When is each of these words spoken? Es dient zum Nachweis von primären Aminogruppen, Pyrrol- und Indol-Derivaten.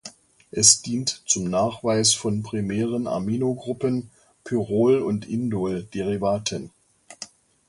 Es 0.49 0.81
dient 0.81 1.21
zum 1.27 1.43
Nachweis 1.51 2.15
von 2.15 2.41
primären 2.41 3.05
Aminogruppen, 3.05 4.09
Pyrrol- 4.43 5.03
und 5.03 5.29
Indol-Derivaten. 5.29 6.71